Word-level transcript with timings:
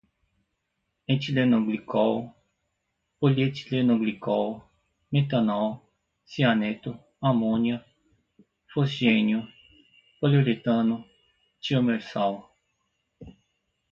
etilenoglicol, 1.13 2.13
polietilenoglicol, 3.19 4.49
metanol, 5.11 5.69
cianeto, 6.31 6.91
amônia, 7.21 7.85
fosgênio, 8.71 9.47
poliuretano, 10.19 10.95
tiomersal 11.61 12.33